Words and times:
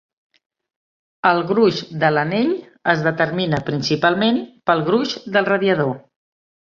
El 1.31 1.41
gruix 1.49 1.81
de 2.03 2.09
l'anell 2.15 2.49
es 2.93 3.03
determina 3.07 3.59
principalment 3.67 4.39
pel 4.71 4.81
gruix 4.89 5.13
del 5.37 5.49
radiador. 5.51 5.93